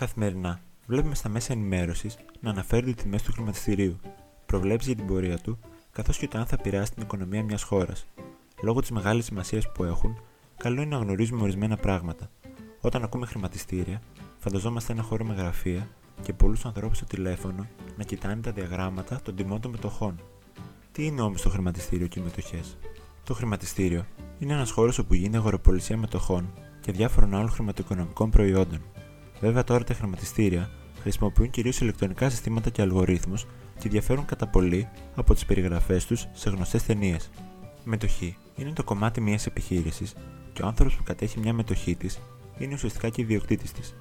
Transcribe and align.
Καθημερινά, 0.00 0.60
βλέπουμε 0.86 1.14
στα 1.14 1.28
μέσα 1.28 1.52
ενημέρωσης 1.52 2.18
να 2.40 2.50
αναφέρονται 2.50 2.90
οι 2.90 2.94
τιμές 2.94 3.22
του 3.22 3.32
χρηματιστηρίου, 3.32 4.00
προβλέψεις 4.46 4.86
για 4.86 4.96
την 4.96 5.06
πορεία 5.06 5.38
του, 5.38 5.58
καθώς 5.92 6.18
και 6.18 6.28
το 6.28 6.38
αν 6.38 6.46
θα 6.46 6.56
επηρεάσει 6.58 6.92
την 6.92 7.02
οικονομία 7.02 7.42
μιας 7.42 7.62
χώρας. 7.62 8.06
Λόγω 8.62 8.80
της 8.80 8.90
μεγάλης 8.90 9.24
σημασίας 9.24 9.72
που 9.72 9.84
έχουν, 9.84 10.20
καλό 10.56 10.82
είναι 10.82 10.96
να 10.96 11.02
γνωρίζουμε 11.02 11.42
ορισμένα 11.42 11.76
πράγματα. 11.76 12.30
Όταν 12.80 13.02
ακούμε 13.02 13.26
χρηματιστήρια, 13.26 14.02
φανταζόμαστε 14.38 14.92
ένα 14.92 15.02
χώρο 15.02 15.24
με 15.24 15.34
γραφεία 15.34 15.88
και 16.22 16.32
πολλούς 16.32 16.64
ανθρώπους 16.64 16.96
στο 16.96 17.06
τηλέφωνο 17.06 17.66
να 17.96 18.04
κοιτάνε 18.04 18.40
τα 18.40 18.52
διαγράμματα 18.52 19.20
των 19.22 19.36
τιμών 19.36 19.60
των 19.60 19.70
μετοχών. 19.70 20.20
Τι 20.92 21.04
είναι 21.06 21.20
όμως 21.20 21.42
το 21.42 21.48
χρηματιστήριο 21.48 22.06
και 22.06 22.20
οι 22.20 22.22
μετοχές; 22.22 22.76
Το 23.24 23.34
χρηματιστήριο 23.34 24.04
είναι 24.38 24.52
ένας 24.52 24.70
χώρος 24.70 24.98
όπου 24.98 25.14
γίνεται 25.14 25.36
αγοροπολισία 25.36 25.96
μετοχών 25.96 26.52
και 26.80 26.92
διάφορων 26.92 27.34
άλλων 27.34 27.50
χρηματοοικονομικών 27.50 28.30
προϊόντων. 28.30 28.80
Βέβαια, 29.40 29.64
τώρα 29.64 29.84
τα 29.84 29.94
χρηματιστήρια 29.94 30.70
χρησιμοποιούν 31.00 31.50
κυρίως 31.50 31.80
ηλεκτρονικά 31.80 32.30
συστήματα 32.30 32.70
και 32.70 32.82
αλγορίθμους 32.82 33.46
και 33.78 33.88
διαφέρουν 33.88 34.24
κατά 34.24 34.46
πολύ 34.46 34.88
από 35.14 35.34
τις 35.34 35.44
περιγραφές 35.44 36.06
τους 36.06 36.26
σε 36.32 36.50
γνωστές 36.50 36.82
ταινίες. 36.82 37.30
Μετοχή 37.84 38.36
είναι 38.56 38.72
το 38.72 38.84
κομμάτι 38.84 39.20
μιας 39.20 39.46
επιχείρησης 39.46 40.14
και 40.52 40.62
ο 40.62 40.66
άνθρωπος 40.66 40.96
που 40.96 41.02
κατέχει 41.02 41.40
μια 41.40 41.52
μετοχή 41.52 41.94
της 41.94 42.20
είναι 42.58 42.74
ουσιαστικά 42.74 43.08
και 43.08 43.22
ιδιοκτήτης 43.22 43.72
της. 43.72 43.94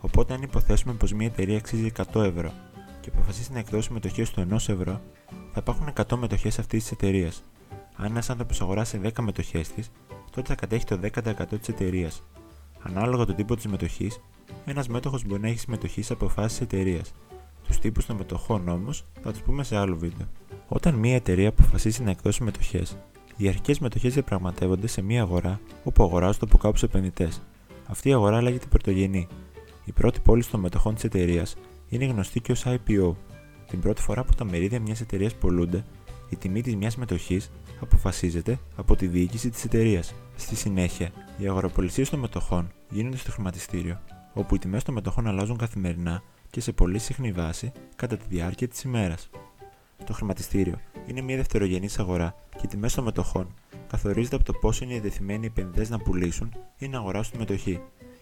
Οπότε, 0.00 0.34
αν 0.34 0.42
υποθέσουμε 0.42 0.94
πως 0.94 1.12
μια 1.12 1.26
εταιρεία 1.26 1.56
αξίζει 1.56 1.92
100 2.12 2.24
ευρώ 2.24 2.52
και 3.00 3.10
αποφασίσει 3.14 3.52
να 3.52 3.58
εκδώσει 3.58 3.92
μετοχές 3.92 4.30
του 4.30 4.40
1 4.40 4.68
ευρώ, 4.68 5.00
θα 5.28 5.58
υπάρχουν 5.58 5.88
100 5.88 6.16
μετοχές 6.16 6.58
αυτής 6.58 6.82
της 6.82 6.92
εταιρείας. 6.92 7.44
Αν 7.96 8.10
ένας 8.10 8.30
άνθρωπος 8.30 8.60
αγοράσει 8.60 8.98
10 8.98 9.22
μετοχές 9.22 9.68
της, 9.68 9.90
τότε 10.30 10.48
θα 10.48 10.54
κατέχει 10.54 10.84
το 10.84 10.96
10% 10.96 11.58
της 11.58 11.68
εταιρείας. 11.68 12.22
Ανάλογα 12.82 13.24
τον 13.24 13.34
τύπο 13.34 13.56
της 13.56 13.66
μετοχής, 13.66 14.20
ένας 14.64 14.88
μέτοχος 14.88 15.24
μπορεί 15.24 15.40
να 15.40 15.48
έχει 15.48 15.58
συμμετοχή 15.58 16.02
σε 16.02 16.12
αποφάσεις 16.12 16.58
της 16.58 16.60
εταιρείας. 16.60 17.12
Τους 17.66 17.78
τύπους 17.78 18.06
των 18.06 18.16
μετοχών 18.16 18.68
όμως 18.68 19.04
θα 19.22 19.32
τους 19.32 19.40
πούμε 19.40 19.64
σε 19.64 19.76
άλλο 19.76 19.96
βίντεο. 19.96 20.26
Όταν 20.68 20.94
μια 20.94 21.14
εταιρεία 21.14 21.48
αποφασίσει 21.48 22.02
να 22.02 22.10
εκδώσει 22.10 22.42
μετοχέ, 22.42 22.82
οι 23.36 23.48
αρχικές 23.48 23.78
μετοχέ 23.78 24.08
διαπραγματεύονται 24.08 24.86
σε 24.86 25.02
μια 25.02 25.22
αγορά 25.22 25.60
όπου 25.84 26.02
αγοράζονται 26.02 26.44
από 26.44 26.58
κάποιου 26.58 26.88
επενδυτές. 26.90 27.42
Αυτή 27.86 28.08
η 28.08 28.12
αγορά 28.12 28.42
λέγεται 28.42 28.66
πρωτογενή. 28.66 29.26
Η 29.84 29.92
πρώτη 29.92 30.20
πώληση 30.20 30.50
των 30.50 30.60
μετοχών 30.60 30.94
της 30.94 31.04
εταιρείας 31.04 31.56
είναι 31.88 32.04
γνωστή 32.04 32.40
και 32.40 32.52
ως 32.52 32.64
IPO. 32.66 33.14
Την 33.68 33.80
πρώτη 33.80 34.02
φορά 34.02 34.24
που 34.24 34.34
τα 34.34 34.44
μερίδια 34.44 34.80
μιας 34.80 35.00
εταιρείας 35.00 35.34
πολλούνται, 35.34 35.84
η 36.28 36.36
τιμή 36.36 36.62
της 36.62 36.76
μιας 36.76 36.96
μετοχή 36.96 37.40
αποφασίζεται 37.80 38.58
από 38.76 38.96
τη 38.96 39.06
διοίκηση 39.06 39.50
της 39.50 39.64
εταιρείας. 39.64 40.14
Στη 40.36 40.56
συνέχεια, 40.56 41.10
οι 41.38 41.48
αγοραπολισίες 41.48 42.10
των 42.10 42.18
μετοχών 42.18 42.72
γίνονται 42.90 43.16
στο 43.16 43.30
χρηματιστήριο, 43.30 44.00
όπου 44.32 44.54
οι 44.54 44.58
τιμές 44.58 44.82
των 44.82 44.94
μετοχών 44.94 45.26
αλλάζουν 45.26 45.56
καθημερινά 45.56 46.22
και 46.50 46.60
σε 46.60 46.72
πολύ 46.72 46.98
συχνή 46.98 47.32
βάση 47.32 47.72
κατά 47.96 48.16
τη 48.16 48.24
διάρκεια 48.28 48.68
της 48.68 48.82
ημέρας. 48.82 49.30
Το 50.04 50.12
χρηματιστήριο 50.12 50.80
είναι 51.06 51.20
μια 51.20 51.36
δευτερογενής 51.36 51.98
αγορά 51.98 52.34
και 52.50 52.60
οι 52.64 52.66
τιμές 52.66 52.94
των 52.94 53.04
μετοχών 53.04 53.54
καθορίζονται 53.86 54.36
από 54.36 54.44
το 54.44 54.52
πόσο 54.52 54.84
είναι 54.84 54.92
διατεθειμένοι 54.92 55.44
οι 55.44 55.46
επενδυτές 55.46 55.90
να 55.90 55.98
πουλήσουν 55.98 56.52
ή 56.78 56.88
να 56.88 56.98
αγοράσουν 56.98 57.32
τη 57.32 57.38
μετοχή. 57.38 57.80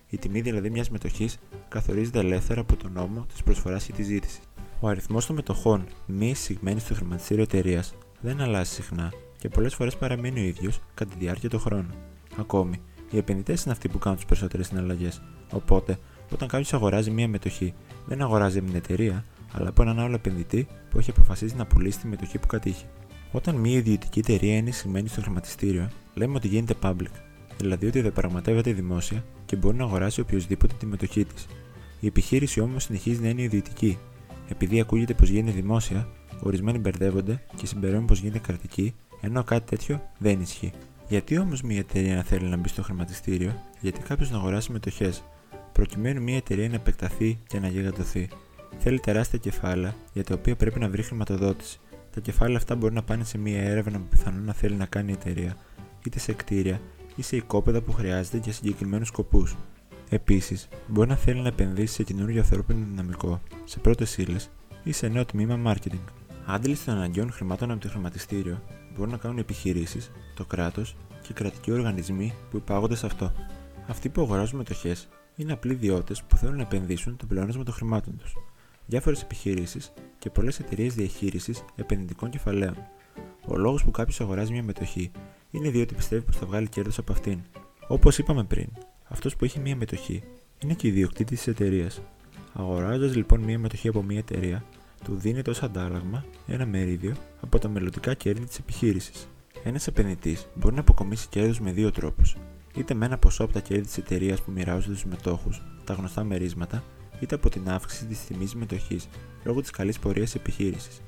Η 0.09 0.19
τιμή 0.19 0.41
δηλαδή 0.41 0.71
μιας 0.71 0.91
μετοχής 0.91 1.39
καθορίζεται 1.69 2.19
ελεύθερα 2.19 2.61
από 2.61 2.77
τον 2.77 2.93
νόμο 2.93 3.27
της 3.33 3.43
προσφοράς 3.43 3.85
και 3.85 3.93
τη 3.93 4.03
ζήτηση. 4.03 4.41
Ο 4.81 4.89
αριθμός 4.89 5.27
των 5.27 5.37
μετοχών 5.37 5.87
μη 6.07 6.29
εισηγμένης 6.29 6.83
στο 6.83 6.95
χρηματιστήριο 6.95 7.43
εταιρείας 7.43 7.95
δεν 8.21 8.41
αλλάζει 8.41 8.71
συχνά 8.71 9.13
και 9.39 9.49
πολλές 9.49 9.75
φορές 9.75 9.97
παραμένει 9.97 10.41
ο 10.41 10.43
ίδιος 10.43 10.81
κατά 10.95 11.11
τη 11.11 11.19
διάρκεια 11.19 11.49
του 11.49 11.59
χρόνου. 11.59 11.95
Ακόμη, 12.39 12.81
οι 13.11 13.17
επενδυτές 13.17 13.63
είναι 13.63 13.73
αυτοί 13.73 13.89
που 13.89 13.99
κάνουν 13.99 14.19
τις 14.19 14.27
περισσότερες 14.27 14.67
συναλλαγές, 14.67 15.23
οπότε 15.53 15.99
όταν 16.33 16.49
κάποιος 16.49 16.75
αγοράζει 16.75 17.11
μία 17.11 17.29
μετοχή, 17.29 17.75
δεν 18.07 18.23
αγοράζει 18.23 18.59
από 18.59 18.67
την 18.67 18.77
εταιρεία, 18.77 19.25
αλλά 19.53 19.69
από 19.69 19.83
έναν 19.83 19.99
άλλο 19.99 20.15
επενδυτή 20.15 20.67
που 20.91 20.99
έχει 20.99 21.11
αποφασίσει 21.11 21.57
να 21.57 21.67
πουλήσει 21.67 21.99
τη 21.99 22.07
μετοχή 22.07 22.39
που 22.39 22.47
κατήχε. 22.47 22.85
Όταν 23.33 23.57
μία 23.57 23.77
ιδιωτική 23.77 24.19
εταιρεία 24.19 24.57
είναι 24.57 24.69
εισηγμένη 24.69 25.09
στο 25.09 25.21
χρηματιστήριο, 25.21 25.89
λέμε 26.15 26.37
ότι 26.37 26.49
γίνεται 26.49 26.75
public, 26.83 27.13
δηλαδή 27.59 27.87
ότι 27.87 28.01
διαπραγματεύεται 28.01 28.73
δημόσια 28.73 29.25
και 29.47 29.57
μπορεί 29.57 29.77
να 29.77 29.85
αγοράσει 29.85 30.21
οποιοδήποτε 30.21 30.75
τη 30.79 30.87
μετοχή 30.87 31.25
της. 31.25 31.47
Η 32.01 32.07
επιχείρηση 32.07 32.61
όμως 32.61 32.83
συνεχίζει 32.83 33.21
να 33.21 33.29
είναι 33.29 33.43
ιδιωτική. 33.43 33.99
Επειδή 34.49 34.81
ακούγεται 34.81 35.15
πως 35.15 35.29
γίνεται 35.29 35.53
δημόσια, 35.53 36.09
ορισμένοι 36.43 36.79
μπερδεύονται 36.79 37.43
και 37.57 37.67
συμπεραίνουν 37.67 38.07
πως 38.07 38.21
γίνεται 38.21 38.39
κρατική 38.39 38.95
ενώ 39.21 39.45
κάτι 39.45 39.69
τέτοιο 39.77 40.03
δεν 40.19 40.41
ισχύει. 40.41 40.73
Γιατί 41.11 41.39
όμως 41.39 41.63
μια 41.63 41.79
εταιρεία 41.79 42.15
να 42.15 42.23
θέλει 42.23 42.49
να 42.49 42.57
μπει 42.57 42.69
στο 42.69 42.83
χρηματιστήριο, 42.83 43.63
γιατί 43.81 44.01
κάποιος 44.01 44.31
να 44.31 44.37
αγοράσει 44.37 44.73
μετοχέ. 44.73 45.13
Προκειμένου 45.73 46.23
μια 46.23 46.37
εταιρεία 46.37 46.69
να 46.69 46.75
επεκταθεί 46.75 47.39
και 47.47 47.61
να 47.61 47.69
γιγαντωθεί, 47.69 48.29
θέλει 48.79 49.01
τεράστια 49.01 49.39
κεφάλαια 49.39 49.95
για 50.13 50.25
τα 50.25 50.35
οποία 50.35 50.57
πρέπει 50.57 50.79
να 50.79 50.89
βρει 50.89 51.03
χρηματοδότηση. 51.03 51.81
Τα 52.15 52.21
κεφάλαια 52.21 52.57
αυτά 52.57 52.75
μπορεί 52.75 52.95
να 52.95 53.03
πάνε 53.03 53.25
σε 53.25 53.39
μια 53.39 53.63
έρευνα 53.63 53.99
που 53.99 54.07
πιθανόν 54.11 54.45
να 54.45 54.53
θέλει 54.53 54.75
να 54.75 54.87
κάνει 54.87 55.11
η 55.11 55.17
εταιρεία, 55.21 55.57
είτε 56.07 56.19
σε 56.19 56.33
κτίρια 56.33 56.81
ή 57.17 57.23
σε 57.23 57.37
οικόπεδα 57.37 57.81
που 57.81 57.93
χρειάζεται 57.93 58.37
για 58.37 58.53
συγκεκριμένους 58.53 59.09
σκοπούς. 59.09 59.57
Επίσης, 60.09 60.69
μπορεί 60.87 61.09
να 61.09 61.17
θέλει 61.17 61.41
να 61.41 61.49
επενδύσει 61.49 61.95
σε 61.95 62.03
καινούργιο 62.03 62.41
ανθρώπινο 62.41 62.87
δυναμικό, 62.89 63.41
σε 63.65 63.79
πρώτες 63.79 64.17
ύλες 64.17 64.51
ή 64.83 64.93
σε 64.93 65.09
νέο 65.09 65.25
τμήμα 65.25 65.73
marketing. 65.73 66.05
Άντληση 66.47 66.85
των 66.85 66.95
αναγκαίων 66.95 67.33
χρημάτων 67.33 67.71
από 67.71 67.81
το 67.81 67.89
χρηματιστήριο 67.89 68.63
μπορούν 68.97 69.11
να 69.11 69.19
κάνουν 69.19 69.39
επιχειρήσεις, 69.39 70.11
το 70.35 70.45
κράτος 70.45 70.97
και 71.23 71.33
κρατικοί 71.33 71.73
οργανισμοί 71.73 72.35
που 72.51 72.57
υπάγονται 72.57 72.97
σε 72.97 73.07
αυτό. 73.07 73.33
Αυτοί 73.89 74.09
που 74.09 74.21
αγοράζουν 74.21 74.59
μετοχές 74.59 75.09
είναι 75.37 75.53
απλοί 75.53 75.73
ιδιώτες 75.73 76.23
που 76.23 76.37
θέλουν 76.37 76.57
να 76.57 76.63
επενδύσουν 76.63 77.17
το 77.17 77.27
πλεόνασμα 77.27 77.65
των 77.65 77.75
χρημάτων 77.75 78.17
τους. 78.17 78.35
Διάφορες 78.87 79.23
επιχειρήσεις 79.23 79.93
και 80.19 80.31
πολλές 80.31 80.59
εταιρείες 80.59 80.95
διαχείρισης 80.95 81.65
επενδυτικών 81.77 82.31
κεφαλαίων. 82.31 82.77
Ο 83.47 83.57
λόγος 83.57 83.85
που 83.85 83.91
κάποιος 83.91 84.21
αγοράζει 84.21 84.53
μια 84.53 84.63
μετοχή 84.63 85.11
είναι 85.51 85.71
διότι 85.71 85.95
πιστεύει 85.95 86.25
πως 86.25 86.37
θα 86.37 86.47
βγάλει 86.47 86.69
κέρδος 86.69 86.99
από 86.99 87.13
αυτήν. 87.13 87.39
Όπως 87.89 88.19
είπαμε 88.19 88.45
πριν, 88.45 88.69
αυτός 89.09 89.37
που 89.37 89.45
έχει 89.45 89.59
μια 89.59 89.77
μετοχή 89.77 90.23
είναι 90.63 90.75
και 90.75 90.89
ιδιοκτήτης 90.89 91.39
της 91.39 91.47
εταιρείας. 91.47 92.01
Αγοράζοντας 92.53 93.17
λοιπόν 93.17 93.41
μια 93.41 93.59
μετοχή 93.59 93.89
από 93.89 94.03
μια 94.03 94.19
εταιρεία, 94.19 94.65
του 95.05 95.17
δίνεται 95.17 95.51
ω 95.51 95.55
αντάλλαγμα 95.61 96.25
ένα 96.47 96.67
μερίδιο 96.67 97.15
από 97.41 97.59
τα 97.59 97.69
μελλοντικά 97.69 98.15
κέρδη 98.15 98.45
της 98.45 98.59
επιχείρησης. 98.59 99.29
Ένας 99.65 99.87
επενδυτής 99.87 100.47
μπορεί 100.55 100.75
να 100.75 100.81
αποκομίσει 100.81 101.29
κέρδος 101.29 101.61
με 101.61 101.73
δύο 101.73 101.91
τρόπους. 101.91 102.37
Είτε 102.75 102.95
με 102.95 103.05
ένα 103.07 103.19
ποσό 103.19 103.45
από 103.45 103.53
τα 103.53 103.61
κέρδη 103.61 103.85
της 103.85 103.99
εταιρείας 103.99 104.43
που 104.43 104.51
μοιράζονται 104.51 104.97
στους 104.97 105.11
μετόχους, 105.11 105.63
τα 105.85 105.95
γνωστά 105.95 106.25
μερίσματα, 106.25 106.83
είτε 107.21 107.35
από 107.35 107.49
την 107.51 107.71
αύξηση 107.71 108.05
της 108.05 108.25
τιμής 108.25 108.55
μετοχή 108.55 109.01
λόγω 109.45 109.61
της 109.61 109.71
καλής 109.71 109.99
πορείας 109.99 110.31
της 110.31 110.41
επιχείρησης. 110.41 111.01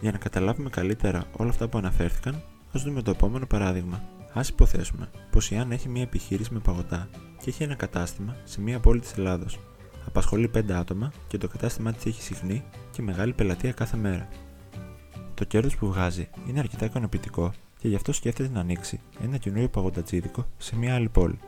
Για 0.00 0.12
να 0.12 0.18
καταλάβουμε 0.18 0.70
καλύτερα 0.70 1.24
όλα 1.36 1.50
αυτά 1.50 1.68
που 1.68 1.78
αναφέρθηκαν, 1.78 2.42
ας 2.72 2.82
δούμε 2.82 3.02
το 3.02 3.10
επόμενο 3.10 3.46
παράδειγμα. 3.46 4.02
Α 4.32 4.40
υποθέσουμε 4.48 5.10
πως 5.30 5.50
η 5.50 5.56
Άννα 5.56 5.74
έχει 5.74 5.88
μια 5.88 6.02
επιχείρηση 6.02 6.52
με 6.52 6.58
παγωτά 6.58 7.08
και 7.42 7.50
έχει 7.50 7.62
ένα 7.62 7.74
κατάστημα 7.74 8.36
σε 8.44 8.60
μια 8.60 8.80
πόλη 8.80 9.00
της 9.00 9.12
Ελλάδος 9.16 9.58
απασχολεί 10.10 10.50
5 10.54 10.70
άτομα 10.70 11.12
και 11.28 11.38
το 11.38 11.48
κατάστημά 11.48 11.92
της 11.92 12.06
έχει 12.06 12.22
συχνή 12.22 12.64
και 12.90 13.02
μεγάλη 13.02 13.32
πελατεία 13.32 13.72
κάθε 13.72 13.96
μέρα. 13.96 14.28
Το 15.34 15.44
κέρδος 15.44 15.76
που 15.76 15.86
βγάζει 15.86 16.28
είναι 16.48 16.58
αρκετά 16.58 16.84
ικανοποιητικό 16.84 17.52
και 17.78 17.88
γι' 17.88 17.94
αυτό 17.94 18.12
σκέφτεται 18.12 18.50
να 18.52 18.60
ανοίξει 18.60 19.00
ένα 19.24 19.36
καινούριο 19.36 19.68
παγοντατζίδικο 19.68 20.46
σε 20.58 20.76
μια 20.76 20.94
άλλη 20.94 21.08
πόλη. 21.08 21.38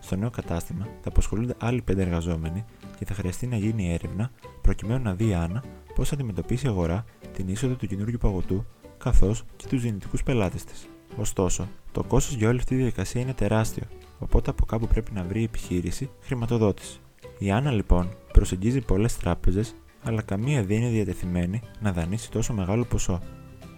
Στο 0.00 0.16
νέο 0.16 0.30
κατάστημα 0.30 0.84
θα 1.02 1.08
απασχολούνται 1.08 1.54
άλλοι 1.58 1.84
5 1.90 1.96
εργαζόμενοι 1.96 2.64
και 2.98 3.04
θα 3.04 3.14
χρειαστεί 3.14 3.46
να 3.46 3.56
γίνει 3.56 3.92
έρευνα 3.92 4.30
προκειμένου 4.62 5.02
να 5.02 5.14
δει 5.14 5.28
η 5.28 5.34
Άννα 5.34 5.64
πώς 5.94 6.08
θα 6.08 6.14
αντιμετωπίσει 6.14 6.66
η 6.66 6.68
αγορά 6.68 7.04
την 7.32 7.48
είσοδο 7.48 7.74
του 7.74 7.86
καινούριου 7.86 8.18
παγωτού 8.18 8.64
καθώς 8.98 9.44
και 9.56 9.66
τους 9.66 9.82
δυνητικούς 9.82 10.22
πελάτες 10.22 10.64
της. 10.64 10.88
Ωστόσο, 11.16 11.68
το 11.92 12.04
κόστος 12.04 12.34
για 12.34 12.48
όλη 12.48 12.58
αυτή 12.58 12.70
τη 12.70 12.76
διαδικασία 12.76 13.20
είναι 13.20 13.34
τεράστιο, 13.34 13.84
οπότε 14.18 14.50
από 14.50 14.64
κάπου 14.64 14.86
πρέπει 14.86 15.12
να 15.12 15.22
βρει 15.22 15.40
η 15.40 15.44
επιχείρηση 15.44 16.10
χρηματοδότηση. 16.20 17.00
Η 17.38 17.50
Άννα 17.50 17.70
λοιπόν 17.70 18.08
προσεγγίζει 18.32 18.80
πολλές 18.80 19.16
τράπεζες, 19.16 19.74
αλλά 20.02 20.22
καμία 20.22 20.64
δεν 20.64 20.76
είναι 20.76 20.88
διατεθειμένη 20.88 21.60
να 21.80 21.92
δανείσει 21.92 22.30
τόσο 22.30 22.52
μεγάλο 22.52 22.84
ποσό. 22.84 23.22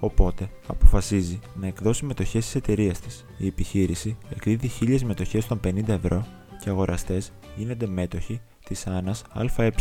Οπότε 0.01 0.51
αποφασίζει 0.67 1.39
να 1.55 1.67
εκδώσει 1.67 2.05
μετοχές 2.05 2.51
τη 2.51 2.59
εταιρεία 2.59 2.93
της. 2.93 3.25
Η 3.39 3.47
επιχείρηση 3.47 4.17
εκδίδει 4.31 4.71
1000 4.81 5.01
μετοχές 5.03 5.47
των 5.47 5.61
50 5.65 5.89
ευρώ 5.89 6.27
και 6.63 6.71
αγοραστές 6.71 7.33
γίνονται 7.57 7.87
μέτοχοι 7.87 8.41
της 8.65 8.87
Άννας 8.87 9.25
ΑΕ. 9.33 9.73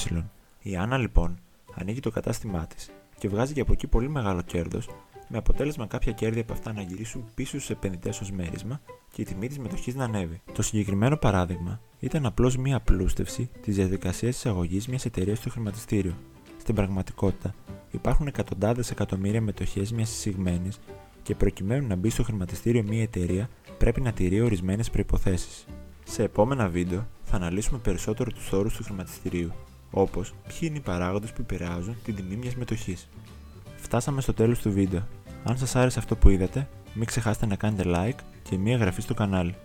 Η 0.62 0.76
Άννα 0.76 0.98
λοιπόν 0.98 1.40
ανοίγει 1.74 2.00
το 2.00 2.12
κατάστημά 2.12 2.68
της 2.68 2.92
και 3.18 3.28
βγάζει 3.28 3.54
και 3.54 3.62
από 3.62 3.74
εκεί 3.74 3.88
πολύ 3.88 4.10
μεγάλο 4.10 4.42
κέρδος 4.42 4.90
με 5.28 5.38
αποτέλεσμα 5.38 5.88
κάποια 5.88 6.12
κέρδη 6.12 6.40
από 6.40 6.54
αυτά 6.54 6.74
να 6.74 6.82
γυρίσουν 6.82 7.26
πίσω 7.36 7.60
στου 7.60 7.72
επενδυτές 7.72 8.22
ως 8.22 8.32
μέρισμα 8.32 8.82
και 9.12 9.22
η 9.22 9.26
τιμή 9.26 9.48
της 9.48 9.60
μετοχής 9.60 9.96
να 9.96 10.04
ανέβει. 10.04 10.42
Το 10.54 10.62
συγκεκριμένο 10.62 11.18
παράδειγμα 11.18 11.82
ήταν 12.00 12.26
απλώς 12.26 12.58
μία 12.58 12.76
απλούστευση 12.76 13.50
της 13.62 13.76
διαδικασίας 13.76 14.36
εισαγωγή 14.36 14.82
μιας 14.88 15.06
εταιρείας 15.06 15.38
στο 15.38 15.50
χρηματιστήριο. 15.50 16.14
Στην 16.58 16.76
πραγματικότητα, 16.76 17.54
υπάρχουν 17.92 18.28
εκατοντάδες 18.28 18.92
εκατομμύρια 18.92 19.42
μετοχές 19.42 19.92
μιας 19.92 20.10
συσυγμένη 20.10 20.70
και 21.24 21.36
προκειμένου 21.36 21.88
να 21.88 21.96
μπει 21.96 22.10
στο 22.10 22.24
χρηματιστήριο 22.24 22.84
μια 22.84 23.02
εταιρεία 23.02 23.50
πρέπει 23.78 24.02
να 24.02 24.12
τηρεί 24.12 24.42
ορισμένες 24.42 24.90
προποθέσει. 24.90 25.66
Σε 26.04 26.24
επόμενα 26.24 26.70
βίντεο 26.70 27.08
θα 27.24 27.36
αναλύσουμε 27.36 27.80
περισσότερο 27.80 28.32
τους 28.32 28.52
όρους 28.52 28.76
του 28.76 28.84
χρηματιστηρίου, 28.84 29.52
όπως 29.92 30.34
ποιοι 30.48 30.60
είναι 30.62 30.78
οι 30.78 30.82
παράγοντες 30.82 31.32
που 31.32 31.42
επηρεάζουν 31.42 31.96
την 32.04 32.16
τιμή 32.16 32.36
μιας 32.36 32.56
μετοχής. 32.56 33.10
Φτάσαμε 33.76 34.22
στο 34.22 34.34
τέλος 34.34 34.60
του 34.60 34.72
βίντεο. 34.72 35.08
Αν 35.44 35.58
σας 35.58 35.76
άρεσε 35.76 36.00
αυτό 36.00 36.16
που 36.16 36.30
είδατε, 36.30 36.70
μην 36.94 37.06
ξεχάσετε 37.06 37.46
να 37.46 37.56
κάνετε 37.56 37.84
like 37.86 38.20
και 38.44 38.58
μία 38.58 38.74
εγγραφή 38.74 39.02
στο 39.02 39.14
κανάλι. 39.14 39.56